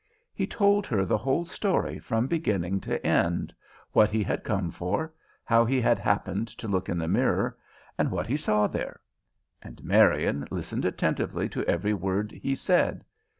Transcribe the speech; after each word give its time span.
He 0.33 0.47
told 0.47 0.87
her 0.87 1.05
the 1.05 1.19
whole 1.19 1.45
story 1.45 1.99
from 1.99 2.25
beginning 2.25 2.79
to 2.81 3.05
end 3.05 3.53
what 3.91 4.09
he 4.09 4.23
had 4.23 4.43
come 4.43 4.71
for, 4.71 5.13
how 5.43 5.63
he 5.63 5.79
had 5.79 5.99
happened 5.99 6.47
to 6.47 6.67
look 6.67 6.89
in 6.89 6.97
the 6.97 7.07
mirror, 7.07 7.55
and 7.99 8.09
what 8.09 8.25
he 8.25 8.35
saw 8.35 8.65
there; 8.65 8.99
and 9.61 9.83
Marian 9.83 10.47
listened 10.49 10.85
attentively 10.85 11.47
to 11.49 11.63
every 11.65 11.93
word 11.93 12.31
he 12.31 12.55
said. 12.55 13.05